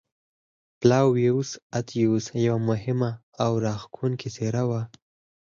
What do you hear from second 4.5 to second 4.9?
وه.